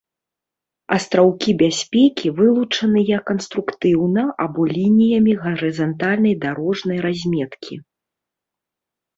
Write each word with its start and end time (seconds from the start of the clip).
Астраўкі 0.95 1.51
бяспекі, 1.61 2.31
вылучаныя 2.39 3.17
канструктыўна 3.29 4.23
або 4.47 4.61
лініямі 4.79 5.33
гарызантальнай 5.45 6.35
дарожнай 6.47 6.97
разметкі 7.09 7.75